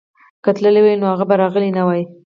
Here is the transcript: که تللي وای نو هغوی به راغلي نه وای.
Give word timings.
که 0.43 0.49
تللي 0.55 0.81
وای 0.83 0.95
نو 1.01 1.05
هغوی 1.11 1.27
به 1.29 1.35
راغلي 1.41 1.69
نه 1.77 1.83
وای. 1.87 2.01